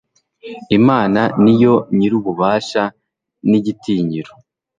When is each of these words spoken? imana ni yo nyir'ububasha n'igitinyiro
imana 0.77 1.21
ni 1.43 1.53
yo 1.63 1.73
nyir'ububasha 1.97 2.83
n'igitinyiro 3.49 4.31